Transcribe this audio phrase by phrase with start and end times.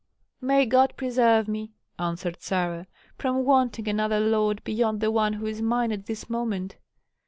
[0.41, 2.87] "May God preserve me," answered Sarah,
[3.19, 6.75] "from wanting another lord beyond the one who is mine at this moment.